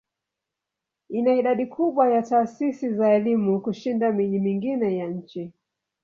Ina 1.09 1.33
idadi 1.33 1.65
kubwa 1.65 2.09
ya 2.09 2.21
taasisi 2.21 2.93
za 2.93 3.13
elimu 3.13 3.61
kushinda 3.61 4.11
miji 4.11 4.39
mingine 4.39 4.97
ya 4.97 5.07
nchi. 5.07 5.53